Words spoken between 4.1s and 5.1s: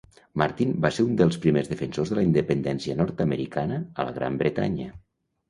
Gran Bretanya.